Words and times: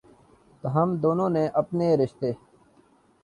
تاہم 0.63 0.89
دونوں 1.03 1.29
نے 1.35 1.43
اپنے 1.61 1.87
رشتے 1.99 2.29